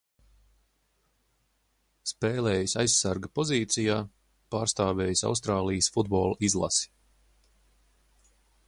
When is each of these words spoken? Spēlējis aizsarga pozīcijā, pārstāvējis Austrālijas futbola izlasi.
Spēlējis 2.11 2.73
aizsarga 2.85 3.31
pozīcijā, 3.41 3.99
pārstāvējis 4.57 5.25
Austrālijas 5.31 5.93
futbola 5.99 6.43
izlasi. 6.51 6.91